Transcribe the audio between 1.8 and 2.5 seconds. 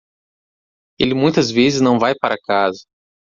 vai para